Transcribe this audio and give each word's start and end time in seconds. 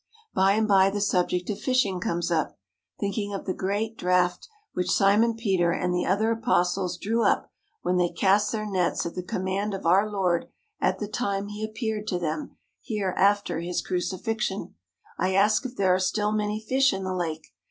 By 0.33 0.53
and 0.53 0.67
by 0.67 0.89
the 0.89 0.99
subject 0.99 1.47
of 1.51 1.59
fishing 1.59 1.99
comes 1.99 2.31
up. 2.31 2.57
Thinking 2.99 3.35
of 3.35 3.45
the 3.45 3.53
great 3.53 3.99
draught 3.99 4.47
which 4.73 4.89
Simon 4.89 5.35
Peter 5.35 5.69
and 5.71 5.93
the 5.93 6.07
other 6.07 6.31
apostles 6.31 6.97
drew 6.97 7.23
up 7.23 7.51
when 7.83 7.97
they 7.97 8.09
cast 8.09 8.51
their 8.51 8.65
nets 8.65 9.05
at 9.05 9.13
the 9.13 9.21
com 9.21 9.43
mand 9.43 9.75
of 9.75 9.85
our 9.85 10.09
Lord 10.09 10.47
at 10.79 10.97
the 10.97 11.07
time 11.07 11.49
He 11.49 11.63
appeared 11.63 12.07
to 12.07 12.17
them 12.17 12.57
here 12.79 13.13
after 13.15 13.59
His 13.59 13.83
crucifixion, 13.83 14.73
I 15.19 15.35
ask 15.35 15.67
if 15.67 15.75
there 15.75 15.93
are 15.93 15.99
still 15.99 16.31
many 16.31 16.59
fish 16.59 16.91
in 16.91 17.03
the 17.03 17.13
lake. 17.13 17.53